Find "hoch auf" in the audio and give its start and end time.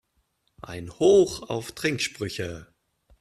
0.97-1.73